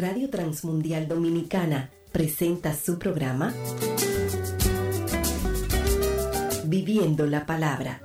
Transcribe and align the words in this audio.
Radio 0.00 0.30
Transmundial 0.30 1.06
Dominicana 1.06 1.90
presenta 2.10 2.74
su 2.74 2.98
programa 2.98 3.52
Viviendo 6.64 7.26
la 7.26 7.44
Palabra. 7.44 8.00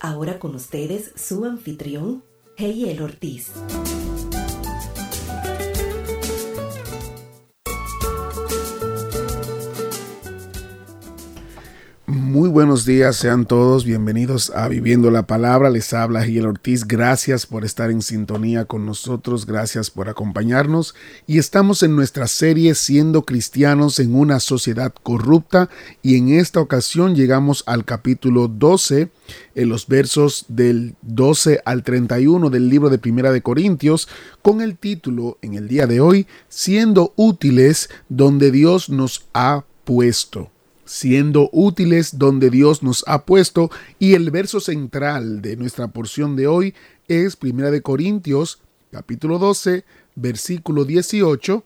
Ahora 0.00 0.38
con 0.38 0.54
ustedes 0.54 1.12
su 1.16 1.44
anfitrión, 1.44 2.24
Heyel 2.56 3.02
Ortiz. 3.02 3.52
Muy 12.16 12.48
buenos 12.48 12.86
días, 12.86 13.16
sean 13.16 13.44
todos 13.44 13.84
bienvenidos 13.84 14.48
a 14.48 14.68
Viviendo 14.68 15.10
la 15.10 15.26
Palabra. 15.26 15.68
Les 15.68 15.92
habla 15.92 16.24
Gil 16.24 16.46
Ortiz. 16.46 16.86
Gracias 16.86 17.44
por 17.44 17.62
estar 17.62 17.90
en 17.90 18.00
sintonía 18.00 18.64
con 18.64 18.86
nosotros, 18.86 19.44
gracias 19.44 19.90
por 19.90 20.08
acompañarnos. 20.08 20.94
Y 21.26 21.36
estamos 21.36 21.82
en 21.82 21.94
nuestra 21.94 22.26
serie 22.26 22.74
Siendo 22.74 23.26
Cristianos 23.26 23.98
en 23.98 24.14
una 24.14 24.40
sociedad 24.40 24.94
corrupta. 25.02 25.68
Y 26.00 26.16
en 26.16 26.30
esta 26.30 26.58
ocasión 26.58 27.14
llegamos 27.14 27.62
al 27.66 27.84
capítulo 27.84 28.48
12, 28.48 29.10
en 29.54 29.68
los 29.68 29.86
versos 29.86 30.46
del 30.48 30.94
12 31.02 31.60
al 31.66 31.82
31 31.82 32.48
del 32.48 32.70
libro 32.70 32.88
de 32.88 32.96
Primera 32.96 33.30
de 33.30 33.42
Corintios, 33.42 34.08
con 34.40 34.62
el 34.62 34.78
título 34.78 35.36
en 35.42 35.52
el 35.52 35.68
día 35.68 35.86
de 35.86 36.00
hoy, 36.00 36.26
Siendo 36.48 37.12
útiles 37.16 37.90
donde 38.08 38.50
Dios 38.50 38.88
nos 38.88 39.26
ha 39.34 39.64
puesto 39.84 40.50
siendo 40.86 41.50
útiles 41.52 42.16
donde 42.18 42.48
Dios 42.48 42.82
nos 42.82 43.04
ha 43.06 43.26
puesto 43.26 43.70
y 43.98 44.14
el 44.14 44.30
verso 44.30 44.60
central 44.60 45.42
de 45.42 45.56
nuestra 45.56 45.88
porción 45.88 46.36
de 46.36 46.46
hoy 46.46 46.74
es 47.08 47.36
Primera 47.36 47.70
de 47.70 47.82
Corintios 47.82 48.60
capítulo 48.90 49.38
12 49.38 49.84
versículo 50.14 50.84
18. 50.84 51.64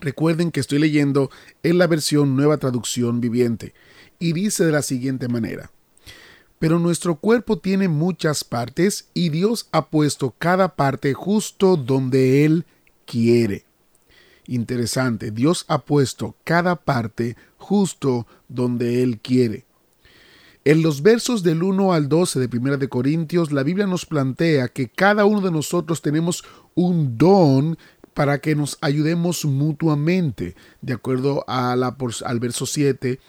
Recuerden 0.00 0.52
que 0.52 0.60
estoy 0.60 0.78
leyendo 0.78 1.30
en 1.62 1.78
la 1.78 1.86
versión 1.86 2.36
Nueva 2.36 2.58
Traducción 2.58 3.20
Viviente 3.20 3.74
y 4.18 4.32
dice 4.32 4.64
de 4.64 4.72
la 4.72 4.82
siguiente 4.82 5.28
manera: 5.28 5.70
Pero 6.58 6.78
nuestro 6.78 7.16
cuerpo 7.16 7.58
tiene 7.58 7.88
muchas 7.88 8.44
partes 8.44 9.08
y 9.14 9.30
Dios 9.30 9.68
ha 9.72 9.88
puesto 9.88 10.34
cada 10.38 10.76
parte 10.76 11.14
justo 11.14 11.76
donde 11.76 12.44
él 12.44 12.66
quiere 13.06 13.65
interesante. 14.48 15.30
Dios 15.30 15.64
ha 15.68 15.82
puesto 15.84 16.36
cada 16.44 16.76
parte 16.76 17.36
justo 17.58 18.26
donde 18.48 19.02
Él 19.02 19.18
quiere. 19.20 19.64
En 20.64 20.82
los 20.82 21.02
versos 21.02 21.44
del 21.44 21.62
1 21.62 21.92
al 21.92 22.08
12 22.08 22.40
de 22.40 22.48
Primera 22.48 22.76
de 22.76 22.88
Corintios, 22.88 23.52
la 23.52 23.62
Biblia 23.62 23.86
nos 23.86 24.04
plantea 24.04 24.66
que 24.66 24.88
cada 24.88 25.24
uno 25.24 25.40
de 25.40 25.52
nosotros 25.52 26.02
tenemos 26.02 26.42
un 26.74 27.16
don 27.16 27.78
para 28.14 28.40
que 28.40 28.56
nos 28.56 28.76
ayudemos 28.80 29.44
mutuamente, 29.44 30.56
de 30.80 30.94
acuerdo 30.94 31.44
a 31.46 31.76
la, 31.76 31.96
al 32.24 32.40
verso 32.40 32.66
7 32.66 33.20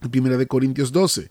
de 0.00 0.08
Primera 0.08 0.36
de 0.36 0.46
Corintios 0.46 0.90
12. 0.90 1.30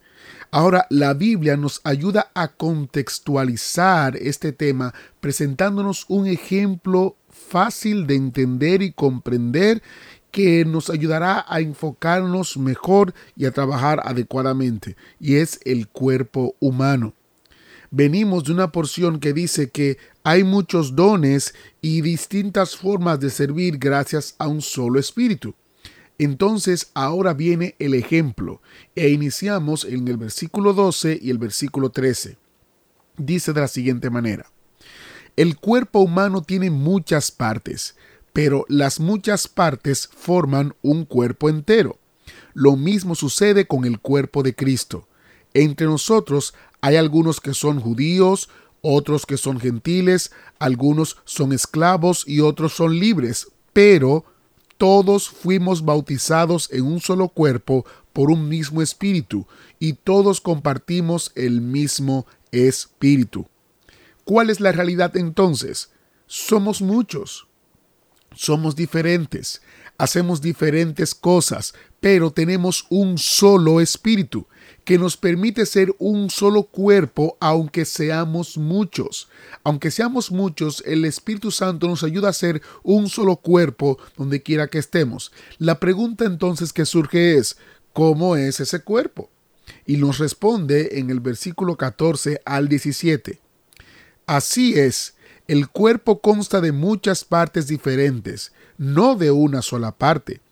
Ahora, 0.52 0.88
la 0.90 1.14
Biblia 1.14 1.58
nos 1.58 1.82
ayuda 1.84 2.32
a 2.34 2.50
contextualizar 2.50 4.16
este 4.18 4.52
tema 4.52 4.94
presentándonos 5.20 6.06
un 6.08 6.28
ejemplo 6.28 7.18
fácil 7.30 8.08
de 8.08 8.16
entender 8.16 8.82
y 8.82 8.92
comprender 8.92 9.82
que 10.32 10.66
nos 10.66 10.90
ayudará 10.90 11.46
a 11.48 11.62
enfocarnos 11.62 12.58
mejor 12.58 13.14
y 13.38 13.46
a 13.46 13.52
trabajar 13.52 14.02
adecuadamente, 14.04 14.98
y 15.20 15.36
es 15.36 15.60
el 15.64 15.88
cuerpo 15.88 16.56
humano. 16.59 17.14
Venimos 17.92 18.44
de 18.44 18.52
una 18.52 18.72
porción 18.72 19.20
que 19.22 19.32
dice 19.32 19.70
que 19.70 19.98
hay 20.24 20.44
muchos 20.44 20.96
dones 20.96 21.56
y 21.82 22.02
distintas 22.02 22.76
formas 22.76 23.20
de 23.22 23.30
servir 23.30 23.78
gracias 23.78 24.36
a 24.38 24.48
un 24.48 24.62
solo 24.62 25.00
espíritu. 25.00 25.56
Entonces 26.18 26.92
ahora 26.94 27.34
viene 27.34 27.76
el 27.80 27.94
ejemplo 27.94 28.62
e 28.96 29.09
iniciamos 29.09 29.84
en 29.84 30.08
el 30.08 30.18
versículo 30.18 30.74
12 30.74 31.20
y 31.22 31.30
el 31.30 31.38
versículo 31.38 31.90
13. 31.90 32.38
Dice 33.18 33.53
de 33.53 33.62
la 33.62 33.68
siguiente 33.68 34.09
manera. 34.09 34.50
El 35.36 35.58
cuerpo 35.58 36.00
humano 36.00 36.42
tiene 36.42 36.70
muchas 36.70 37.31
partes, 37.31 37.96
pero 38.31 38.66
las 38.70 39.00
muchas 39.00 39.48
partes 39.48 40.09
forman 40.16 40.74
un 40.81 41.04
cuerpo 41.04 41.50
entero. 41.50 42.00
Lo 42.54 42.78
mismo 42.78 43.16
sucede 43.16 43.68
con 43.68 43.84
el 43.84 44.00
cuerpo 44.00 44.44
de 44.44 44.56
Cristo. 44.56 45.08
Entre 45.54 45.88
nosotros 45.88 46.54
hay 46.80 46.96
algunos 46.96 47.42
que 47.42 47.54
son 47.54 47.81
judíos, 47.81 48.50
otros 48.81 49.25
que 49.25 49.38
son 49.38 49.59
gentiles, 49.59 50.31
algunos 50.59 51.18
son 51.25 51.52
esclavos 51.52 52.24
y 52.28 52.40
otros 52.40 52.74
son 52.74 53.00
libres, 53.00 53.48
pero 53.74 54.25
todos 54.85 55.29
fuimos 55.29 55.84
bautizados 55.84 56.69
en 56.72 56.85
un 56.85 57.01
solo 57.01 57.29
cuerpo 57.29 57.88
por 58.13 58.29
un 58.29 58.47
mismo 58.47 58.84
espíritu, 58.84 59.47
y 59.79 59.94
todos 59.94 60.41
compartimos 60.41 61.31
el 61.34 61.59
mismo 61.59 62.28
espíritu. 62.51 63.47
¿Cuál 64.25 64.51
es 64.51 64.59
la 64.59 64.72
realidad 64.72 65.18
entonces? 65.18 65.90
Somos 66.28 66.84
muchos, 66.84 67.47
somos 68.35 68.75
diferentes, 68.75 69.63
hacemos 69.97 70.40
diferentes 70.40 71.16
cosas, 71.16 71.74
pero 72.06 72.30
tenemos 72.30 72.86
un 72.92 73.18
solo 73.18 73.82
espíritu 73.82 74.46
que 74.84 75.00
nos 75.00 75.18
permite 75.18 75.66
ser 75.66 75.92
un 75.98 76.30
solo 76.30 76.62
cuerpo 76.62 77.36
aunque 77.40 77.84
seamos 77.84 78.60
muchos. 78.60 79.28
Aunque 79.64 79.90
seamos 79.90 80.30
muchos, 80.30 80.84
el 80.86 81.04
Espíritu 81.04 81.50
Santo 81.50 81.88
nos 81.88 82.04
ayuda 82.04 82.30
a 82.30 82.34
ser 82.34 82.62
un 82.84 83.10
solo 83.10 83.38
cuerpo 83.38 83.98
donde 84.18 84.44
quiera 84.44 84.68
que 84.68 84.78
estemos. 84.78 85.32
La 85.58 85.80
pregunta 85.80 86.26
entonces 86.26 86.74
que 86.74 86.86
surge 86.86 87.40
es, 87.40 87.58
¿cómo 87.92 88.36
es 88.36 88.60
ese 88.60 88.82
cuerpo? 88.82 89.32
Y 89.88 89.98
nos 89.98 90.20
responde 90.20 91.00
en 91.00 91.10
el 91.10 91.22
versículo 91.22 91.76
14 91.76 92.40
al 92.46 92.70
17. 92.70 93.40
Así 94.28 94.78
es, 94.78 95.16
el 95.48 95.70
cuerpo 95.70 96.22
consta 96.22 96.62
de 96.62 96.72
muchas 96.72 97.26
partes 97.26 97.66
diferentes, 97.66 98.52
no 98.78 99.16
de 99.16 99.32
una 99.32 99.64
sola 99.64 99.92
parte. 99.92 100.44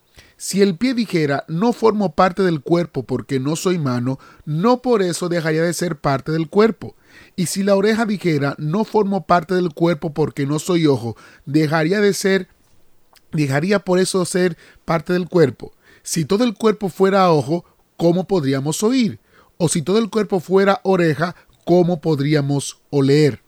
Si 0.44 0.62
el 0.62 0.76
pie 0.76 0.94
dijera, 0.94 1.46
no 1.48 1.72
formo 1.72 2.16
parte 2.16 2.44
del 2.44 2.60
cuerpo 2.60 3.04
porque 3.04 3.40
no 3.40 3.56
soy 3.56 3.80
mano, 3.80 4.20
no 4.44 4.82
por 4.82 5.02
eso 5.02 5.30
dejaría 5.30 5.62
de 5.64 5.74
ser 5.74 6.02
parte 6.02 6.34
del 6.34 6.50
cuerpo. 6.50 6.98
Y 7.38 7.46
si 7.46 7.64
la 7.64 7.78
oreja 7.78 8.06
dijera, 8.06 8.54
no 8.58 8.84
formo 8.84 9.26
parte 9.26 9.56
del 9.56 9.74
cuerpo 9.74 10.14
porque 10.14 10.46
no 10.46 10.60
soy 10.60 10.86
ojo, 10.86 11.16
dejaría 11.46 12.02
de 12.02 12.14
ser, 12.14 12.50
dejaría 13.32 13.80
por 13.80 14.00
eso 14.00 14.26
ser 14.26 14.58
parte 14.84 15.14
del 15.14 15.30
cuerpo. 15.30 15.72
Si 16.02 16.26
todo 16.26 16.44
el 16.44 16.56
cuerpo 16.56 16.90
fuera 16.90 17.32
ojo, 17.32 17.64
¿cómo 17.96 18.28
podríamos 18.28 18.84
oír? 18.84 19.22
O 19.56 19.70
si 19.70 19.82
todo 19.82 19.98
el 19.98 20.10
cuerpo 20.10 20.42
fuera 20.42 20.82
oreja, 20.84 21.38
¿cómo 21.64 22.02
podríamos 22.02 22.82
oler? 22.90 23.42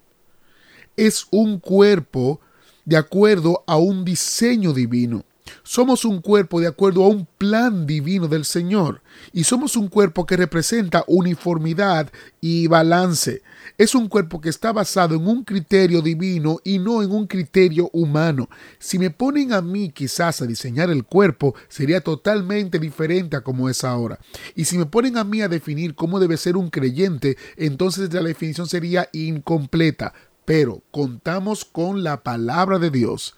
es 0.95 1.27
un 1.31 1.59
cuerpo 1.59 2.39
de 2.85 2.95
acuerdo 2.95 3.66
a 3.67 3.75
un 3.75 4.06
diseño 4.06 4.72
divino. 4.72 5.25
Somos 5.68 6.06
un 6.06 6.22
cuerpo 6.22 6.62
de 6.62 6.68
acuerdo 6.68 7.03
a 7.03 7.08
un 7.08 7.26
plan 7.40 7.88
divino 7.88 8.28
del 8.28 8.46
Señor 8.46 9.02
y 9.34 9.46
somos 9.46 9.76
un 9.76 9.88
cuerpo 9.88 10.28
que 10.28 10.38
representa 10.38 11.03
uniformidad 11.08 12.12
y 12.40 12.68
balance. 12.68 13.42
Es 13.75 13.96
un 13.96 14.08
cuerpo 14.08 14.40
que 14.40 14.50
está 14.50 14.72
basado 14.72 15.16
en 15.16 15.28
un 15.28 15.44
criterio 15.44 16.04
divino 16.04 16.59
y 16.64 16.78
no 16.78 17.02
en 17.02 17.12
un 17.12 17.25
criterio 17.25 17.90
humano. 17.94 18.48
Si 18.78 19.00
me 19.00 19.09
ponen 19.09 19.54
a 19.54 19.62
mí 19.64 19.90
quizás 19.90 20.40
a 20.44 20.46
diseñar 20.46 20.92
el 20.92 21.04
cuerpo, 21.04 21.56
sería 21.68 22.00
totalmente 22.00 22.78
diferente 22.78 23.36
a 23.36 23.42
como 23.42 23.68
es 23.68 23.84
ahora. 23.84 24.20
Y 24.54 24.66
si 24.66 24.78
me 24.78 24.86
ponen 24.86 25.18
a 25.18 25.24
mí 25.24 25.42
a 25.42 25.50
definir 25.50 25.96
cómo 25.96 26.20
debe 26.20 26.38
ser 26.38 26.58
un 26.58 26.70
creyente, 26.70 27.38
entonces 27.58 28.14
la 28.14 28.22
definición 28.22 28.68
sería 28.68 29.10
incompleta 29.13 30.13
pero 30.45 30.84
contamos 30.92 31.66
con 31.66 32.04
la 32.04 32.22
palabra 32.22 32.78
de 32.78 32.92
Dios. 32.92 33.36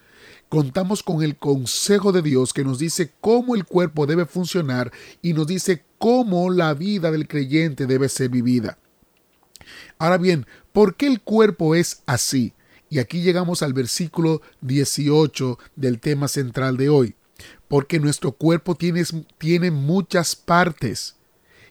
Contamos 0.50 1.04
con 1.04 1.24
el 1.24 1.36
consejo 1.36 2.12
de 2.12 2.22
Dios 2.22 2.54
que 2.54 2.64
nos 2.64 2.80
dice 2.80 3.12
cómo 3.20 3.56
el 3.56 3.66
cuerpo 3.66 4.06
debe 4.06 4.26
funcionar 4.26 4.92
y 5.22 5.34
nos 5.34 5.48
dice 5.48 5.84
cómo 5.98 6.50
la 6.50 6.74
vida 6.74 7.12
del 7.12 7.28
creyente 7.28 7.86
debe 7.86 8.08
ser 8.08 8.30
vivida. 8.30 8.78
Ahora 9.98 10.18
bien, 10.18 10.46
¿por 10.72 10.96
qué 10.96 11.08
el 11.08 11.22
cuerpo 11.22 11.76
es 11.76 12.02
así? 12.06 12.54
Y 12.90 13.00
aquí 13.00 13.22
llegamos 13.22 13.62
al 13.62 13.74
versículo 13.74 14.42
18 14.62 15.60
del 15.76 16.00
tema 16.00 16.30
central 16.30 16.78
de 16.78 16.90
hoy. 16.90 17.16
Porque 17.68 18.00
nuestro 18.00 18.32
cuerpo 18.32 18.76
tiene, 18.76 19.04
tiene 19.38 19.72
muchas 19.72 20.36
partes 20.36 21.18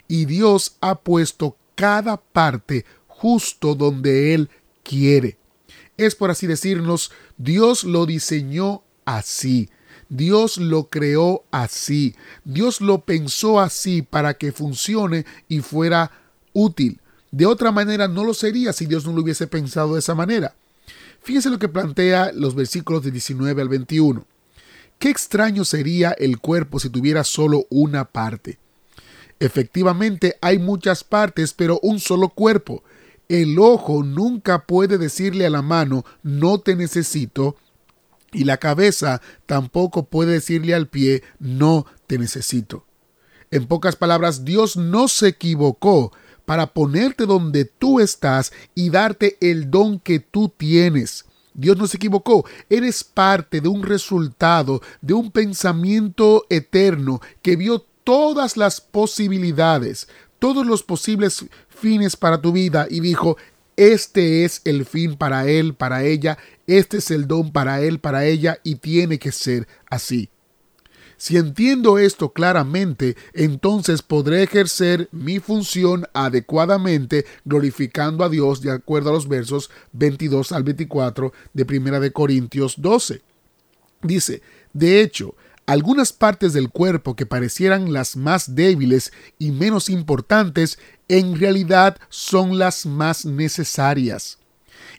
y 0.06 0.26
Dios 0.26 0.76
ha 0.80 1.00
puesto 1.00 1.56
cada 1.74 2.18
parte 2.18 2.84
justo 3.06 3.74
donde 3.74 4.34
Él 4.34 4.50
quiere. 4.82 5.38
Es 5.96 6.14
por 6.14 6.30
así 6.30 6.46
decirnos, 6.46 7.10
Dios 7.36 7.84
lo 7.84 8.06
diseñó 8.06 8.82
así. 9.04 9.70
Dios 10.08 10.58
lo 10.58 10.88
creó 10.88 11.44
así. 11.50 12.14
Dios 12.44 12.80
lo 12.80 13.04
pensó 13.04 13.60
así 13.60 14.02
para 14.02 14.34
que 14.34 14.52
funcione 14.52 15.24
y 15.48 15.60
fuera 15.60 16.10
útil. 16.52 17.00
De 17.30 17.46
otra 17.46 17.72
manera 17.72 18.08
no 18.08 18.24
lo 18.24 18.34
sería 18.34 18.72
si 18.72 18.86
Dios 18.86 19.04
no 19.04 19.12
lo 19.12 19.22
hubiese 19.22 19.46
pensado 19.46 19.94
de 19.94 20.00
esa 20.00 20.14
manera. 20.14 20.54
Fíjense 21.22 21.50
lo 21.50 21.58
que 21.58 21.68
plantea 21.68 22.30
los 22.32 22.54
versículos 22.54 23.02
de 23.02 23.10
19 23.10 23.60
al 23.60 23.68
21. 23.68 24.24
Qué 24.98 25.10
extraño 25.10 25.64
sería 25.64 26.12
el 26.12 26.38
cuerpo 26.38 26.78
si 26.78 26.88
tuviera 26.88 27.24
solo 27.24 27.66
una 27.68 28.04
parte. 28.04 28.58
Efectivamente, 29.38 30.36
hay 30.40 30.58
muchas 30.58 31.04
partes, 31.04 31.52
pero 31.52 31.78
un 31.82 32.00
solo 32.00 32.30
cuerpo. 32.30 32.82
El 33.28 33.58
ojo 33.58 34.02
nunca 34.02 34.66
puede 34.66 34.98
decirle 34.98 35.46
a 35.46 35.50
la 35.50 35.62
mano, 35.62 36.04
no 36.22 36.60
te 36.60 36.76
necesito, 36.76 37.56
y 38.32 38.44
la 38.44 38.58
cabeza 38.58 39.20
tampoco 39.46 40.04
puede 40.04 40.32
decirle 40.34 40.74
al 40.74 40.88
pie, 40.88 41.22
no 41.38 41.86
te 42.06 42.18
necesito. 42.18 42.84
En 43.50 43.66
pocas 43.66 43.96
palabras, 43.96 44.44
Dios 44.44 44.76
no 44.76 45.08
se 45.08 45.28
equivocó 45.28 46.12
para 46.44 46.72
ponerte 46.72 47.26
donde 47.26 47.64
tú 47.64 48.00
estás 48.00 48.52
y 48.74 48.90
darte 48.90 49.36
el 49.40 49.70
don 49.70 49.98
que 49.98 50.20
tú 50.20 50.52
tienes. 50.56 51.24
Dios 51.54 51.76
no 51.76 51.86
se 51.86 51.96
equivocó. 51.96 52.44
Eres 52.68 53.02
parte 53.02 53.60
de 53.60 53.68
un 53.68 53.82
resultado, 53.82 54.82
de 55.00 55.14
un 55.14 55.30
pensamiento 55.30 56.44
eterno 56.50 57.20
que 57.42 57.56
vio 57.56 57.84
todas 58.04 58.56
las 58.56 58.80
posibilidades, 58.80 60.06
todos 60.46 60.64
los 60.64 60.84
posibles 60.84 61.44
fines 61.68 62.14
para 62.14 62.40
tu 62.40 62.52
vida 62.52 62.86
y 62.88 63.00
dijo, 63.00 63.36
este 63.76 64.44
es 64.44 64.62
el 64.64 64.86
fin 64.86 65.16
para 65.16 65.48
él, 65.48 65.74
para 65.74 66.04
ella, 66.04 66.38
este 66.68 66.98
es 66.98 67.10
el 67.10 67.26
don 67.26 67.50
para 67.50 67.80
él, 67.80 67.98
para 67.98 68.26
ella 68.26 68.60
y 68.62 68.76
tiene 68.76 69.18
que 69.18 69.32
ser 69.32 69.66
así. 69.90 70.30
Si 71.16 71.36
entiendo 71.36 71.98
esto 71.98 72.32
claramente, 72.32 73.16
entonces 73.32 74.02
podré 74.02 74.44
ejercer 74.44 75.08
mi 75.10 75.40
función 75.40 76.06
adecuadamente, 76.14 77.26
glorificando 77.44 78.22
a 78.22 78.28
Dios 78.28 78.60
de 78.60 78.70
acuerdo 78.70 79.10
a 79.10 79.14
los 79.14 79.26
versos 79.26 79.68
22 79.94 80.52
al 80.52 80.62
24 80.62 81.32
de 81.54 81.64
Primera 81.64 81.98
de 81.98 82.12
Corintios 82.12 82.76
12. 82.80 83.20
Dice, 84.00 84.42
de 84.72 85.00
hecho, 85.00 85.34
algunas 85.66 86.12
partes 86.12 86.52
del 86.52 86.70
cuerpo 86.70 87.16
que 87.16 87.26
parecieran 87.26 87.92
las 87.92 88.16
más 88.16 88.54
débiles 88.54 89.12
y 89.38 89.50
menos 89.50 89.88
importantes, 89.90 90.78
en 91.08 91.38
realidad 91.38 91.96
son 92.08 92.58
las 92.58 92.86
más 92.86 93.24
necesarias 93.24 94.38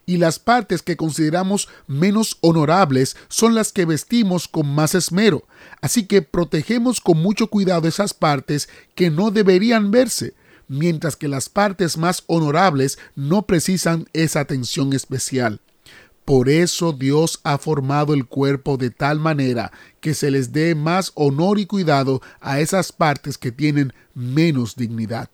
y 0.07 0.17
las 0.17 0.39
partes 0.39 0.81
que 0.81 0.97
consideramos 0.97 1.67
menos 1.85 2.37
honorables 2.41 3.17
son 3.27 3.53
las 3.53 3.71
que 3.71 3.85
vestimos 3.85 4.47
con 4.47 4.67
más 4.73 4.95
esmero. 4.95 5.43
Así 5.81 6.07
que 6.07 6.21
protegemos 6.23 7.01
con 7.01 7.17
mucho 7.17 7.47
cuidado 7.47 7.87
esas 7.87 8.13
partes 8.13 8.69
que 8.95 9.11
no 9.11 9.31
deberían 9.31 9.91
verse, 9.91 10.33
mientras 10.67 11.15
que 11.17 11.27
las 11.27 11.49
partes 11.49 11.97
más 11.97 12.23
honorables 12.27 12.97
no 13.15 13.43
precisan 13.43 14.07
esa 14.13 14.39
atención 14.39 14.93
especial. 14.93 15.59
Por 16.27 16.49
eso 16.49 16.91
Dios 16.91 17.39
ha 17.45 17.57
formado 17.57 18.13
el 18.13 18.25
cuerpo 18.25 18.75
de 18.75 18.89
tal 18.89 19.17
manera 19.17 19.71
que 20.01 20.13
se 20.13 20.29
les 20.29 20.51
dé 20.51 20.75
más 20.75 21.13
honor 21.15 21.57
y 21.57 21.65
cuidado 21.65 22.21
a 22.41 22.59
esas 22.59 22.91
partes 22.91 23.37
que 23.37 23.53
tienen 23.53 23.93
menos 24.13 24.75
dignidad. 24.75 25.29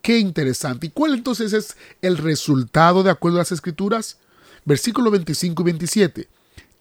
Qué 0.00 0.18
interesante. 0.20 0.86
¿Y 0.86 0.90
cuál 0.90 1.12
entonces 1.12 1.52
es 1.52 1.76
el 2.00 2.16
resultado 2.16 3.02
de 3.02 3.10
acuerdo 3.10 3.36
a 3.36 3.40
las 3.42 3.52
escrituras? 3.52 4.16
Versículo 4.64 5.10
25 5.10 5.60
y 5.60 5.64
27. 5.66 6.28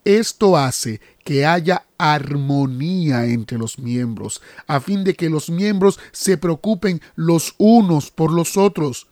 Esto 0.06 0.56
hace 0.56 1.02
que 1.26 1.46
haya 1.46 1.86
armonía 1.98 3.26
entre 3.26 3.58
los 3.58 3.80
miembros, 3.80 4.42
a 4.66 4.80
fin 4.80 5.04
de 5.04 5.14
que 5.14 5.30
los 5.30 5.50
miembros 5.50 6.00
se 6.14 6.38
preocupen 6.38 7.02
los 7.16 7.54
unos 7.58 8.12
por 8.12 8.32
los 8.32 8.56
otros. 8.56 9.08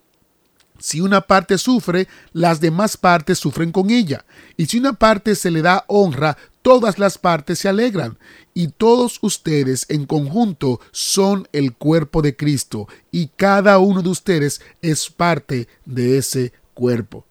Si 0.82 1.00
una 1.00 1.22
parte 1.22 1.58
sufre, 1.58 2.08
las 2.34 2.60
demás 2.60 2.98
partes 2.98 3.38
sufren 3.38 3.72
con 3.72 3.92
ella. 3.92 4.26
Y 4.58 4.66
si 4.66 4.80
una 4.80 4.94
parte 4.94 5.36
se 5.36 5.52
le 5.52 5.62
da 5.62 5.86
honra, 5.88 6.38
todas 6.62 6.98
las 6.98 7.18
partes 7.18 7.60
se 7.60 7.70
alegran. 7.70 8.18
Y 8.54 8.70
todos 8.70 9.20
ustedes 9.22 9.86
en 9.90 10.06
conjunto 10.06 10.82
son 10.92 11.48
el 11.54 11.74
cuerpo 11.74 12.22
de 12.22 12.36
Cristo. 12.36 12.88
Y 13.12 13.28
cada 13.28 13.78
uno 13.78 14.02
de 14.02 14.10
ustedes 14.10 14.62
es 14.82 15.10
parte 15.10 15.68
de 15.86 16.18
ese 16.18 16.52
cuerpo. 16.74 17.26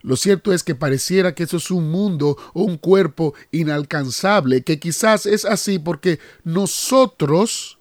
Lo 0.00 0.16
cierto 0.16 0.52
es 0.52 0.62
que 0.62 0.74
pareciera 0.74 1.34
que 1.34 1.42
eso 1.42 1.58
es 1.58 1.70
un 1.70 1.90
mundo 1.90 2.38
o 2.54 2.62
un 2.62 2.78
cuerpo 2.78 3.34
inalcanzable, 3.50 4.62
que 4.62 4.78
quizás 4.78 5.26
es 5.26 5.44
así 5.44 5.78
porque 5.78 6.18
nosotros 6.44 7.78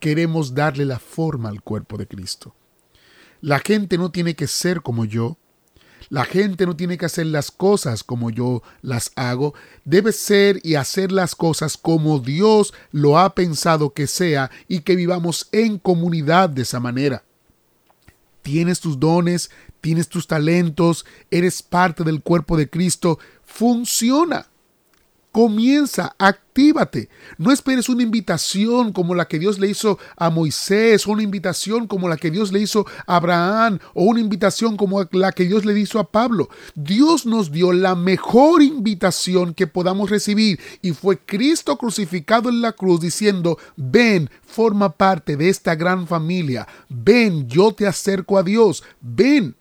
queremos 0.00 0.54
darle 0.54 0.84
la 0.84 0.98
forma 0.98 1.48
al 1.48 1.62
cuerpo 1.62 1.96
de 1.96 2.06
Cristo. 2.06 2.55
La 3.46 3.60
gente 3.60 3.96
no 3.96 4.10
tiene 4.10 4.34
que 4.34 4.48
ser 4.48 4.82
como 4.82 5.04
yo. 5.04 5.38
La 6.08 6.24
gente 6.24 6.66
no 6.66 6.74
tiene 6.74 6.98
que 6.98 7.06
hacer 7.06 7.26
las 7.26 7.52
cosas 7.52 8.02
como 8.02 8.30
yo 8.30 8.64
las 8.82 9.12
hago. 9.14 9.54
Debe 9.84 10.10
ser 10.10 10.58
y 10.64 10.74
hacer 10.74 11.12
las 11.12 11.36
cosas 11.36 11.76
como 11.76 12.18
Dios 12.18 12.74
lo 12.90 13.20
ha 13.20 13.36
pensado 13.36 13.90
que 13.94 14.08
sea 14.08 14.50
y 14.66 14.80
que 14.80 14.96
vivamos 14.96 15.48
en 15.52 15.78
comunidad 15.78 16.48
de 16.48 16.62
esa 16.62 16.80
manera. 16.80 17.22
Tienes 18.42 18.80
tus 18.80 18.98
dones, 18.98 19.52
tienes 19.80 20.08
tus 20.08 20.26
talentos, 20.26 21.06
eres 21.30 21.62
parte 21.62 22.02
del 22.02 22.22
cuerpo 22.22 22.56
de 22.56 22.68
Cristo. 22.68 23.20
Funciona. 23.44 24.48
Comienza, 25.36 26.16
actívate. 26.16 27.10
No 27.36 27.52
esperes 27.52 27.90
una 27.90 28.02
invitación 28.02 28.94
como 28.94 29.14
la 29.14 29.28
que 29.28 29.38
Dios 29.38 29.58
le 29.58 29.68
hizo 29.68 29.98
a 30.16 30.30
Moisés, 30.30 31.06
o 31.06 31.12
una 31.12 31.22
invitación 31.22 31.86
como 31.86 32.08
la 32.08 32.16
que 32.16 32.30
Dios 32.30 32.52
le 32.52 32.60
hizo 32.60 32.86
a 33.06 33.16
Abraham, 33.16 33.78
o 33.92 34.04
una 34.04 34.20
invitación 34.20 34.78
como 34.78 35.06
la 35.12 35.32
que 35.32 35.44
Dios 35.44 35.66
le 35.66 35.78
hizo 35.78 35.98
a 35.98 36.10
Pablo. 36.10 36.48
Dios 36.74 37.26
nos 37.26 37.52
dio 37.52 37.74
la 37.74 37.94
mejor 37.94 38.62
invitación 38.62 39.52
que 39.52 39.66
podamos 39.66 40.08
recibir 40.08 40.58
y 40.80 40.92
fue 40.92 41.18
Cristo 41.18 41.76
crucificado 41.76 42.48
en 42.48 42.62
la 42.62 42.72
cruz 42.72 43.02
diciendo, 43.02 43.58
ven, 43.76 44.30
forma 44.42 44.96
parte 44.96 45.36
de 45.36 45.50
esta 45.50 45.74
gran 45.74 46.06
familia, 46.06 46.66
ven, 46.88 47.46
yo 47.46 47.72
te 47.72 47.86
acerco 47.86 48.38
a 48.38 48.42
Dios, 48.42 48.82
ven. 49.02 49.54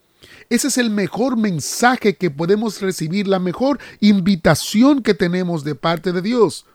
Ese 0.50 0.68
es 0.68 0.78
el 0.78 0.90
mejor 0.90 1.38
mensaje 1.38 2.16
que 2.16 2.30
podemos 2.30 2.82
recibir, 2.82 3.28
la 3.28 3.40
mejor 3.40 3.80
invitación 4.00 5.02
que 5.02 5.14
tenemos 5.14 5.64
de 5.64 5.76
parte 5.76 6.12
de 6.12 6.22
Dios. 6.22 6.66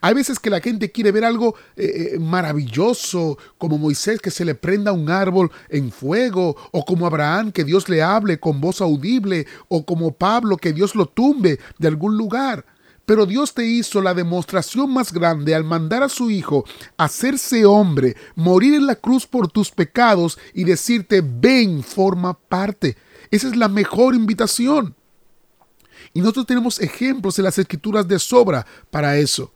Hay 0.00 0.14
veces 0.14 0.38
que 0.38 0.50
la 0.50 0.60
gente 0.60 0.90
quiere 0.90 1.12
ver 1.12 1.24
algo 1.24 1.54
eh, 1.76 2.12
eh, 2.14 2.18
maravilloso, 2.18 3.38
como 3.58 3.78
Moisés 3.78 4.20
que 4.20 4.30
se 4.30 4.44
le 4.44 4.54
prenda 4.54 4.92
un 4.92 5.10
árbol 5.10 5.50
en 5.68 5.92
fuego, 5.92 6.56
o 6.72 6.84
como 6.84 7.06
Abraham 7.06 7.52
que 7.52 7.64
Dios 7.64 7.88
le 7.88 8.02
hable 8.02 8.40
con 8.40 8.60
voz 8.60 8.80
audible, 8.80 9.46
o 9.68 9.84
como 9.84 10.12
Pablo 10.12 10.56
que 10.56 10.72
Dios 10.72 10.94
lo 10.94 11.06
tumbe 11.06 11.58
de 11.78 11.88
algún 11.88 12.16
lugar. 12.16 12.64
Pero 13.08 13.24
Dios 13.24 13.54
te 13.54 13.64
hizo 13.64 14.02
la 14.02 14.12
demostración 14.12 14.92
más 14.92 15.14
grande 15.14 15.54
al 15.54 15.64
mandar 15.64 16.02
a 16.02 16.10
su 16.10 16.30
Hijo 16.30 16.66
hacerse 16.98 17.64
hombre, 17.64 18.14
morir 18.34 18.74
en 18.74 18.86
la 18.86 18.96
cruz 18.96 19.26
por 19.26 19.48
tus 19.48 19.70
pecados 19.70 20.38
y 20.52 20.64
decirte, 20.64 21.22
ven, 21.24 21.82
forma 21.82 22.34
parte. 22.34 22.98
Esa 23.30 23.48
es 23.48 23.56
la 23.56 23.68
mejor 23.68 24.14
invitación. 24.14 24.94
Y 26.12 26.20
nosotros 26.20 26.44
tenemos 26.44 26.82
ejemplos 26.82 27.38
en 27.38 27.46
las 27.46 27.58
escrituras 27.58 28.06
de 28.06 28.18
sobra 28.18 28.66
para 28.90 29.16
eso. 29.16 29.54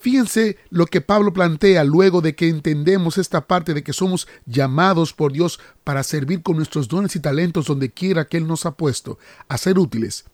Fíjense 0.00 0.58
lo 0.68 0.86
que 0.86 1.00
Pablo 1.00 1.32
plantea 1.32 1.84
luego 1.84 2.20
de 2.20 2.34
que 2.34 2.48
entendemos 2.48 3.16
esta 3.16 3.46
parte 3.46 3.74
de 3.74 3.84
que 3.84 3.92
somos 3.92 4.26
llamados 4.44 5.12
por 5.12 5.30
Dios 5.30 5.60
para 5.84 6.02
servir 6.02 6.42
con 6.42 6.56
nuestros 6.56 6.88
dones 6.88 7.14
y 7.14 7.20
talentos 7.20 7.66
donde 7.66 7.92
quiera 7.92 8.26
que 8.26 8.38
Él 8.38 8.48
nos 8.48 8.66
ha 8.66 8.72
puesto, 8.72 9.20
a 9.46 9.56
ser 9.56 9.78
útiles. 9.78 10.24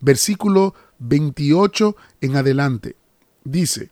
Versículo 0.00 0.74
28 0.98 1.96
en 2.20 2.36
adelante. 2.36 2.96
Dice, 3.44 3.90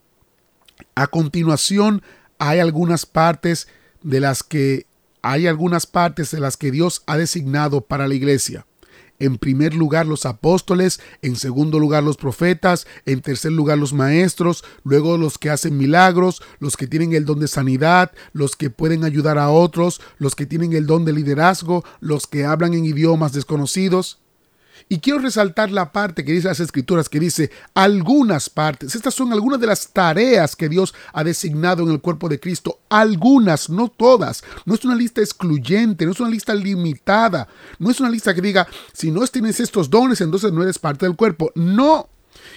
a 0.95 1.07
continuación 1.07 2.03
hay 2.39 2.61
algunas 2.61 3.07
partes 3.07 3.69
de 4.03 4.21
las 4.21 4.43
que 4.43 4.87
hay 5.23 5.47
algunas 5.47 5.87
partes 5.87 6.31
de 6.31 6.41
las 6.41 6.57
que 6.57 6.71
Dios 6.71 7.03
ha 7.07 7.17
designado 7.17 7.81
para 7.81 8.07
la 8.07 8.15
iglesia. 8.15 8.67
En 9.19 9.37
primer 9.37 9.75
lugar 9.75 10.07
los 10.07 10.27
apóstoles, 10.27 11.01
en 11.23 11.35
segundo 11.35 11.81
lugar 11.81 12.05
los 12.05 12.17
profetas, 12.17 12.87
en 13.05 13.21
tercer 13.21 13.51
lugar 13.51 13.77
los 13.77 13.93
maestros, 13.93 14.65
luego 14.85 15.19
los 15.19 15.39
que 15.39 15.51
hacen 15.51 15.77
milagros, 15.77 16.41
los 16.61 16.77
que 16.77 16.87
tienen 16.87 17.13
el 17.13 17.25
don 17.25 17.41
de 17.41 17.49
sanidad, 17.49 18.13
los 18.33 18.55
que 18.55 18.71
pueden 18.71 19.05
ayudar 19.05 19.37
a 19.39 19.51
otros, 19.51 20.01
los 20.19 20.37
que 20.37 20.47
tienen 20.47 20.73
el 20.73 20.87
don 20.87 21.05
de 21.05 21.13
liderazgo, 21.13 21.85
los 22.01 22.29
que 22.29 22.45
hablan 22.45 22.75
en 22.75 22.85
idiomas 22.85 23.33
desconocidos. 23.33 24.21
Y 24.89 24.99
quiero 24.99 25.21
resaltar 25.21 25.71
la 25.71 25.93
parte 25.93 26.25
que 26.25 26.33
dice 26.33 26.49
las 26.49 26.61
escrituras, 26.61 27.09
que 27.09 27.21
dice 27.21 27.51
algunas 27.75 28.51
partes. 28.51 28.95
Estas 28.95 29.15
son 29.15 29.33
algunas 29.33 29.61
de 29.61 29.67
las 29.67 29.89
tareas 29.89 30.57
que 30.57 30.69
Dios 30.69 30.95
ha 31.13 31.23
designado 31.23 31.85
en 31.85 31.91
el 31.91 32.01
cuerpo 32.01 32.29
de 32.29 32.41
Cristo. 32.41 32.81
Algunas, 32.89 33.71
no 33.71 33.89
todas. 33.89 34.43
No 34.65 34.75
es 34.75 34.85
una 34.85 34.97
lista 34.97 35.21
excluyente, 35.21 36.05
no 36.05 36.13
es 36.13 36.21
una 36.21 36.31
lista 36.31 36.55
limitada. 36.55 37.49
No 37.79 37.91
es 37.91 38.01
una 38.01 38.11
lista 38.11 38.35
que 38.35 38.43
diga, 38.43 38.67
si 38.93 39.11
no 39.11 39.21
tienes 39.31 39.61
estos 39.61 39.91
dones, 39.91 40.21
entonces 40.21 40.53
no 40.53 40.63
eres 40.63 40.79
parte 40.79 41.07
del 41.07 41.17
cuerpo. 41.17 41.53
No. 41.55 42.09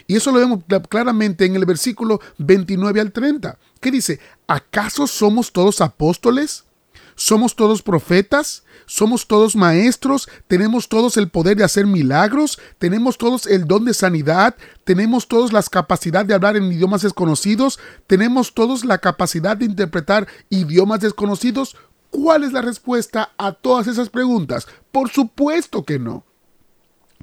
Y 0.08 0.16
eso 0.16 0.32
lo 0.32 0.40
vemos 0.40 0.60
claramente 0.90 1.46
en 1.46 1.56
el 1.56 1.66
versículo 1.66 2.22
29 2.38 3.02
al 3.02 3.12
30. 3.12 3.58
¿Qué 3.80 3.92
dice? 3.92 4.20
¿Acaso 4.48 5.08
somos 5.08 5.52
todos 5.52 5.82
apóstoles? 5.82 6.66
¿Somos 7.16 7.56
todos 7.56 7.82
profetas? 7.82 8.64
¿Somos 8.86 9.28
todos 9.28 9.56
maestros? 9.56 10.28
¿Tenemos 10.48 10.90
todos 10.90 11.18
el 11.18 11.30
poder 11.30 11.58
de 11.58 11.64
hacer 11.64 11.86
milagros? 11.86 12.60
¿Tenemos 12.78 13.18
todos 13.18 13.48
el 13.48 13.66
don 13.66 13.86
de 13.86 13.94
sanidad? 13.94 14.56
¿Tenemos 14.84 15.28
todos 15.28 15.54
la 15.54 15.64
capacidad 15.64 16.26
de 16.26 16.34
hablar 16.34 16.58
en 16.58 16.72
idiomas 16.72 17.02
desconocidos? 17.02 17.80
¿Tenemos 18.08 18.54
todos 18.54 18.84
la 18.86 18.98
capacidad 18.98 19.56
de 19.56 19.66
interpretar 19.66 20.28
idiomas 20.50 21.00
desconocidos? 21.00 21.76
¿Cuál 22.10 22.44
es 22.44 22.52
la 22.52 22.62
respuesta 22.62 23.32
a 23.38 23.54
todas 23.54 23.88
esas 23.88 24.10
preguntas? 24.10 24.68
Por 24.92 25.10
supuesto 25.10 25.86
que 25.86 25.98
no. 25.98 26.26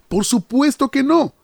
Por 0.08 0.24
supuesto 0.24 0.88
que 0.88 1.02
no. 1.02 1.34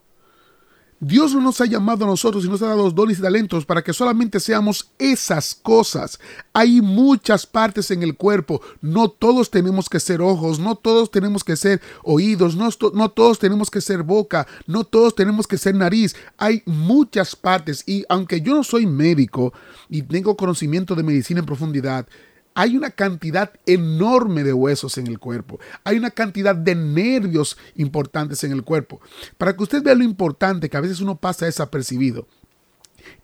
Dios 1.00 1.34
no 1.34 1.40
nos 1.40 1.60
ha 1.60 1.66
llamado 1.66 2.04
a 2.04 2.08
nosotros 2.08 2.44
y 2.44 2.48
nos 2.48 2.62
ha 2.62 2.68
dado 2.68 2.90
dones 2.90 3.18
y 3.18 3.22
talentos 3.22 3.66
para 3.66 3.82
que 3.82 3.92
solamente 3.92 4.40
seamos 4.40 4.90
esas 4.98 5.54
cosas. 5.54 6.18
Hay 6.52 6.80
muchas 6.80 7.46
partes 7.46 7.90
en 7.90 8.02
el 8.02 8.16
cuerpo. 8.16 8.60
No 8.80 9.08
todos 9.08 9.50
tenemos 9.50 9.88
que 9.88 10.00
ser 10.00 10.22
ojos, 10.22 10.58
no 10.58 10.76
todos 10.76 11.10
tenemos 11.10 11.44
que 11.44 11.56
ser 11.56 11.82
oídos, 12.02 12.56
no, 12.56 12.68
no 12.94 13.10
todos 13.10 13.38
tenemos 13.38 13.70
que 13.70 13.80
ser 13.80 14.02
boca, 14.02 14.46
no 14.66 14.84
todos 14.84 15.14
tenemos 15.14 15.46
que 15.46 15.58
ser 15.58 15.74
nariz. 15.74 16.16
Hay 16.38 16.62
muchas 16.64 17.36
partes 17.36 17.82
y 17.86 18.04
aunque 18.08 18.40
yo 18.40 18.54
no 18.54 18.64
soy 18.64 18.86
médico 18.86 19.52
y 19.88 20.02
tengo 20.02 20.36
conocimiento 20.36 20.94
de 20.94 21.02
medicina 21.02 21.40
en 21.40 21.46
profundidad, 21.46 22.06
hay 22.54 22.76
una 22.76 22.90
cantidad 22.90 23.52
enorme 23.66 24.44
de 24.44 24.52
huesos 24.52 24.96
en 24.98 25.08
el 25.08 25.18
cuerpo. 25.18 25.58
Hay 25.82 25.96
una 25.96 26.10
cantidad 26.10 26.54
de 26.54 26.74
nervios 26.74 27.58
importantes 27.74 28.44
en 28.44 28.52
el 28.52 28.62
cuerpo. 28.62 29.00
Para 29.36 29.56
que 29.56 29.62
usted 29.64 29.82
vea 29.82 29.94
lo 29.94 30.04
importante 30.04 30.70
que 30.70 30.76
a 30.76 30.80
veces 30.80 31.00
uno 31.00 31.16
pasa 31.16 31.46
desapercibido. 31.46 32.28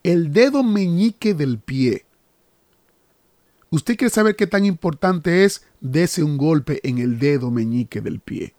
El 0.02 0.32
dedo 0.32 0.62
meñique 0.62 1.32
del 1.32 1.58
pie. 1.58 2.04
¿Usted 3.70 3.96
quiere 3.96 4.12
saber 4.12 4.34
qué 4.34 4.48
tan 4.48 4.64
importante 4.64 5.44
es? 5.44 5.62
Dese 5.80 6.24
un 6.24 6.36
golpe 6.36 6.80
en 6.82 6.98
el 6.98 7.20
dedo 7.20 7.52
meñique 7.52 8.00
del 8.00 8.18
pie 8.18 8.54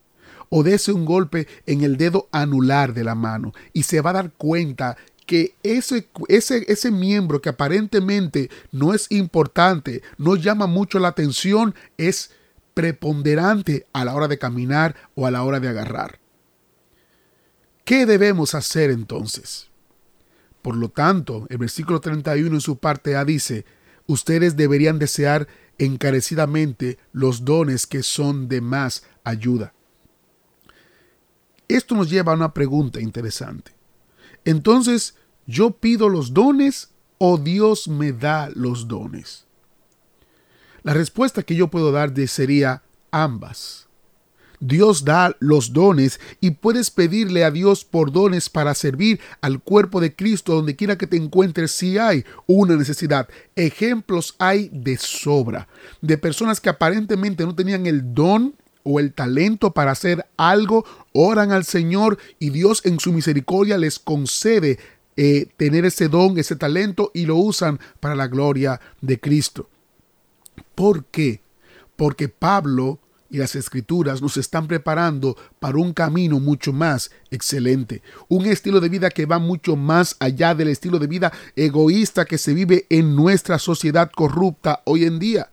o 0.54 0.63
dese 0.63 0.92
un 0.92 1.06
golpe 1.06 1.48
en 1.66 1.82
el 1.82 1.96
dedo 1.96 2.28
anular 2.32 2.94
de 2.94 3.06
la 3.06 3.16
mano 3.16 3.54
y 3.72 3.84
se 3.84 4.01
va 4.01 4.10
a 4.10 4.13
dar 4.13 4.34
cuenta 4.34 4.98
que 5.31 5.55
ese, 5.63 6.09
ese, 6.27 6.65
ese 6.67 6.91
miembro 6.91 7.41
que 7.41 7.47
aparentemente 7.47 8.50
no 8.73 8.93
es 8.93 9.09
importante, 9.11 10.03
no 10.17 10.35
llama 10.35 10.67
mucho 10.67 11.00
la 11.00 11.07
atención, 11.07 11.73
es 11.97 12.31
preponderante 12.73 13.88
a 13.93 14.03
la 14.03 14.13
hora 14.13 14.27
de 14.27 14.38
caminar 14.38 14.93
o 15.15 15.25
a 15.25 15.31
la 15.31 15.43
hora 15.43 15.61
de 15.61 15.69
agarrar. 15.69 16.19
¿Qué 17.85 18.05
debemos 18.05 18.55
hacer 18.55 18.91
entonces? 18.91 19.69
Por 20.61 20.75
lo 20.75 20.89
tanto, 20.89 21.47
el 21.50 21.59
versículo 21.59 22.01
31 22.01 22.53
en 22.53 22.59
su 22.59 22.79
parte 22.79 23.15
A 23.15 23.23
dice, 23.23 23.63
ustedes 24.07 24.57
deberían 24.57 25.00
desear 25.00 25.47
encarecidamente 25.77 27.00
los 27.13 27.45
dones 27.45 27.88
que 27.88 28.03
son 28.03 28.50
de 28.50 28.59
más 28.59 29.05
ayuda. 29.23 29.73
Esto 31.69 31.95
nos 31.95 32.09
lleva 32.09 32.33
a 32.33 32.35
una 32.35 32.53
pregunta 32.53 33.00
interesante. 33.00 33.71
Entonces, 34.43 35.15
¿Yo 35.51 35.72
pido 35.72 36.08
los 36.08 36.34
dones 36.34 36.91
o 37.17 37.38
Dios 37.38 37.89
me 37.89 38.13
da 38.13 38.50
los 38.55 38.88
dones? 38.88 39.43
La 40.81 40.93
respuesta 40.93 41.43
que 41.43 41.55
yo 41.55 41.67
puedo 41.67 41.91
dar 41.91 42.13
sería 42.29 42.84
ambas. 43.12 43.89
Dios 44.62 45.03
da 45.03 45.36
los 45.39 45.74
dones 45.74 46.22
y 46.39 46.51
puedes 46.51 46.89
pedirle 46.89 47.43
a 47.43 47.51
Dios 47.51 47.84
por 47.84 48.13
dones 48.13 48.50
para 48.50 48.74
servir 48.74 49.20
al 49.41 49.62
cuerpo 49.62 50.00
de 50.00 50.15
Cristo 50.15 50.53
donde 50.53 50.77
quiera 50.77 50.98
que 50.98 51.05
te 51.05 51.17
encuentres 51.17 51.72
si 51.72 51.98
hay 51.98 52.24
una 52.48 52.77
necesidad. 52.77 53.27
Ejemplos 53.58 54.36
hay 54.39 54.70
de 54.72 54.96
sobra 54.98 55.67
de 56.00 56.17
personas 56.17 56.62
que 56.62 56.70
aparentemente 56.70 57.43
no 57.43 57.55
tenían 57.55 57.88
el 57.88 58.13
don 58.13 58.55
o 58.84 59.01
el 59.01 59.13
talento 59.13 59.74
para 59.74 59.91
hacer 59.91 60.25
algo, 60.38 60.86
oran 61.12 61.51
al 61.51 61.65
Señor 61.65 62.17
y 62.39 62.51
Dios 62.51 62.86
en 62.86 63.01
su 63.01 63.12
misericordia 63.12 63.77
les 63.77 64.00
concede 64.00 64.79
eh, 65.24 65.46
tener 65.56 65.86
ese 65.86 66.08
don, 66.08 66.40
ese 66.40 66.56
talento 66.56 67.12
y 67.13 67.28
lo 67.28 67.36
usan 67.36 67.80
para 68.00 68.16
la 68.16 68.25
gloria 68.25 68.82
de 69.01 69.20
Cristo. 69.20 69.70
¿Por 70.74 71.06
qué? 71.06 71.42
Porque 71.96 72.28
Pablo 72.28 72.98
y 73.30 73.38
las 73.38 73.56
escrituras 73.56 74.20
nos 74.20 74.38
están 74.38 74.66
preparando 74.66 75.38
para 75.60 75.78
un 75.78 75.94
camino 75.94 76.40
mucho 76.40 76.74
más 76.74 77.12
excelente, 77.30 78.01
un 78.30 78.48
estilo 78.48 78.80
de 78.80 78.90
vida 78.90 79.12
que 79.12 79.28
va 79.28 79.38
mucho 79.38 79.75
más 79.75 80.16
allá 80.18 80.56
del 80.56 80.70
estilo 80.70 80.98
de 80.98 81.06
vida 81.06 81.32
egoísta 81.56 82.25
que 82.25 82.40
se 82.40 82.56
vive 82.56 82.88
en 82.90 83.16
nuestra 83.16 83.60
sociedad 83.60 84.10
corrupta 84.10 84.82
hoy 84.86 85.04
en 85.04 85.20
día. 85.20 85.51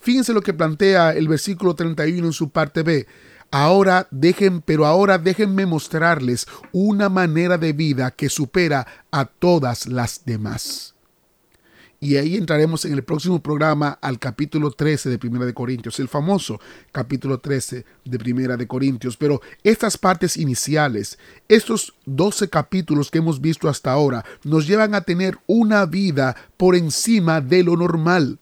Fíjense 0.00 0.32
lo 0.32 0.42
que 0.42 0.54
plantea 0.54 1.10
el 1.10 1.26
versículo 1.26 1.74
31 1.74 2.24
en 2.24 2.32
su 2.32 2.50
parte 2.50 2.84
B. 2.84 3.08
Ahora 3.50 4.06
dejen, 4.10 4.60
pero 4.60 4.84
ahora 4.84 5.16
déjenme 5.16 5.64
mostrarles 5.64 6.46
una 6.72 7.08
manera 7.08 7.56
de 7.56 7.72
vida 7.72 8.10
que 8.10 8.28
supera 8.28 8.86
a 9.10 9.24
todas 9.24 9.86
las 9.86 10.24
demás. 10.26 10.94
Y 12.00 12.16
ahí 12.16 12.36
entraremos 12.36 12.84
en 12.84 12.92
el 12.92 13.02
próximo 13.02 13.42
programa 13.42 13.98
al 14.00 14.20
capítulo 14.20 14.70
13 14.70 15.10
de 15.10 15.18
Primera 15.18 15.46
de 15.46 15.54
Corintios, 15.54 15.98
el 15.98 16.06
famoso 16.06 16.60
capítulo 16.92 17.38
13 17.38 17.84
de 18.04 18.18
Primera 18.18 18.56
de 18.56 18.68
Corintios. 18.68 19.16
Pero 19.16 19.40
estas 19.64 19.98
partes 19.98 20.36
iniciales, 20.36 21.18
estos 21.48 21.94
12 22.06 22.48
capítulos 22.50 23.10
que 23.10 23.18
hemos 23.18 23.40
visto 23.40 23.68
hasta 23.68 23.90
ahora, 23.90 24.24
nos 24.44 24.68
llevan 24.68 24.94
a 24.94 25.00
tener 25.00 25.38
una 25.48 25.86
vida 25.86 26.36
por 26.56 26.76
encima 26.76 27.40
de 27.40 27.64
lo 27.64 27.76
normal 27.76 28.38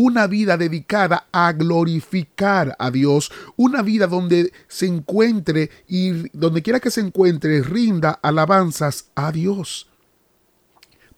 una 0.00 0.28
vida 0.28 0.56
dedicada 0.56 1.26
a 1.32 1.52
glorificar 1.52 2.76
a 2.78 2.92
Dios, 2.92 3.32
una 3.56 3.82
vida 3.82 4.06
donde 4.06 4.52
se 4.68 4.86
encuentre 4.86 5.70
y 5.88 6.28
donde 6.38 6.62
quiera 6.62 6.78
que 6.78 6.92
se 6.92 7.00
encuentre 7.00 7.62
rinda 7.62 8.12
alabanzas 8.22 9.06
a 9.16 9.32
Dios. 9.32 9.90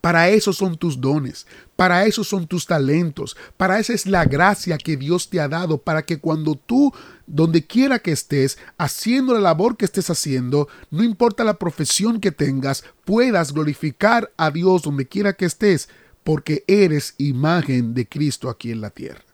Para 0.01 0.31
eso 0.31 0.55
son 0.55 0.79
tus 0.79 0.99
dones, 0.99 1.47
para 1.77 2.07
eso 2.07 2.25
son 2.25 2.47
tus 2.47 2.65
talentos, 2.65 3.37
para 3.59 3.79
esa 3.79 3.93
es 3.93 4.07
la 4.07 4.25
gracia 4.25 4.79
que 4.79 4.97
Dios 4.97 5.29
te 5.29 5.41
ha 5.41 5.49
dado, 5.49 5.77
para 5.77 6.07
que 6.07 6.19
cuando 6.19 6.55
tú, 6.55 6.91
donde 7.27 7.67
quiera 7.67 7.99
que 7.99 8.13
estés, 8.13 8.57
haciendo 8.79 9.35
la 9.35 9.41
labor 9.41 9.77
que 9.77 9.85
estés 9.85 10.09
haciendo, 10.09 10.69
no 10.91 11.03
importa 11.03 11.45
la 11.45 11.59
profesión 11.59 12.19
que 12.19 12.33
tengas, 12.33 12.83
puedas 13.05 13.53
glorificar 13.53 14.33
a 14.39 14.51
Dios 14.51 14.81
donde 14.81 15.07
quiera 15.07 15.35
que 15.35 15.45
estés, 15.45 15.91
porque 16.25 16.65
eres 16.67 17.15
imagen 17.19 17.95
de 17.95 18.09
Cristo 18.09 18.49
aquí 18.49 18.71
en 18.71 18.81
la 18.81 18.91
tierra. 18.91 19.25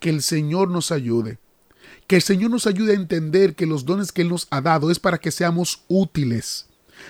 Que 0.00 0.10
el 0.10 0.22
Señor 0.22 0.70
nos 0.70 0.92
ayude. 0.92 1.38
Que 2.06 2.16
el 2.16 2.22
Señor 2.22 2.50
nos 2.50 2.66
ayude 2.66 2.92
a 2.92 2.96
entender 2.96 3.54
que 3.54 3.66
los 3.66 3.84
dones 3.84 4.12
que 4.12 4.22
Él 4.22 4.28
nos 4.28 4.46
ha 4.50 4.60
dado 4.60 4.90
es 4.90 4.98
para 4.98 5.18
que 5.18 5.30
seamos 5.30 5.84
útiles. 5.88 6.66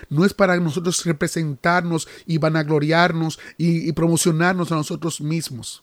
No 0.08 0.24
es 0.24 0.32
para 0.32 0.56
nosotros 0.58 1.04
representarnos 1.04 2.08
y 2.26 2.38
vanagloriarnos 2.38 3.38
y, 3.58 3.88
y 3.88 3.92
promocionarnos 3.92 4.72
a 4.72 4.76
nosotros 4.76 5.20
mismos. 5.20 5.82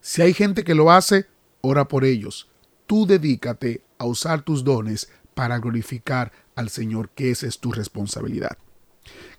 Si 0.00 0.22
hay 0.22 0.32
gente 0.32 0.64
que 0.64 0.74
lo 0.74 0.90
hace, 0.90 1.26
ora 1.60 1.86
por 1.86 2.04
ellos. 2.04 2.48
Tú 2.86 3.06
dedícate 3.06 3.82
a 3.98 4.06
usar 4.06 4.42
tus 4.42 4.64
dones 4.64 5.10
para 5.34 5.58
glorificar 5.58 6.32
al 6.56 6.70
Señor, 6.70 7.10
que 7.10 7.30
esa 7.30 7.46
es 7.46 7.58
tu 7.58 7.70
responsabilidad. 7.70 8.58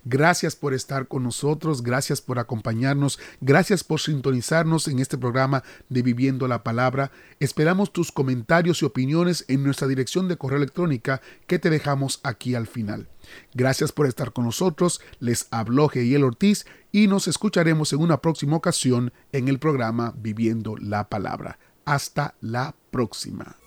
Gracias 0.06 0.56
por 0.56 0.74
estar 0.74 1.08
con 1.08 1.24
nosotros, 1.24 1.84
gracias 1.84 2.22
por 2.22 2.40
acompañarnos, 2.40 3.20
gracias 3.42 3.84
por 3.84 4.00
sintonizarnos 4.00 4.88
en 4.88 5.00
este 5.00 5.18
programa 5.18 5.64
de 5.90 6.02
Viviendo 6.02 6.48
la 6.48 6.64
Palabra. 6.64 7.12
Esperamos 7.40 7.92
tus 7.92 8.12
comentarios 8.12 8.82
y 8.82 8.86
opiniones 8.86 9.44
en 9.50 9.64
nuestra 9.64 9.88
dirección 9.88 10.28
de 10.28 10.38
correo 10.38 10.58
electrónica 10.58 11.22
que 11.48 11.60
te 11.60 11.70
dejamos 11.70 12.22
aquí 12.24 12.56
al 12.56 12.66
final. 12.66 13.10
Gracias 13.54 13.92
por 13.92 14.08
estar 14.08 14.32
con 14.32 14.46
nosotros, 14.46 15.02
les 15.20 15.48
habló 15.52 15.90
Geiel 15.90 16.24
Ortiz 16.24 16.66
y 16.92 17.08
nos 17.08 17.28
escucharemos 17.28 17.92
en 17.92 18.00
una 18.00 18.22
próxima 18.22 18.56
ocasión 18.56 19.12
en 19.34 19.48
el 19.50 19.60
programa 19.60 20.14
Viviendo 20.18 20.76
la 20.78 21.10
Palabra. 21.10 21.60
Hasta 21.84 22.36
la 22.40 22.74
próxima. 22.90 23.58